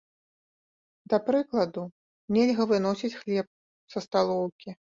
Да 1.13 1.19
прыкладу, 1.27 1.83
нельга 2.37 2.63
выносіць 2.73 3.15
хлеб 3.21 3.47
са 3.97 4.07
сталоўкі. 4.09 4.69